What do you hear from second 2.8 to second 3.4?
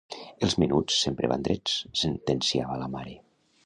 la mare.